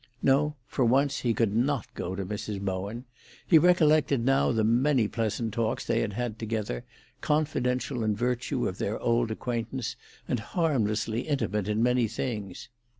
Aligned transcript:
No; 0.23 0.55
for 0.65 0.83
once 0.83 1.19
he 1.19 1.31
could 1.31 1.55
not 1.55 1.85
go 1.93 2.15
to 2.15 2.25
Mrs. 2.25 2.59
Bowen. 2.59 3.05
He 3.45 3.59
recollected 3.59 4.25
now 4.25 4.51
the 4.51 4.63
many 4.63 5.07
pleasant 5.07 5.53
talks 5.53 5.85
they 5.85 5.99
had 6.01 6.13
had 6.13 6.39
together, 6.39 6.83
confidential 7.21 8.03
in 8.03 8.15
virtue 8.15 8.67
of 8.67 8.79
their 8.79 8.99
old 8.99 9.29
acquaintance, 9.29 9.95
and 10.27 10.39
harmlessly 10.39 11.27
intimate 11.27 11.67
in 11.67 11.83
many 11.83 12.07
things. 12.07 12.67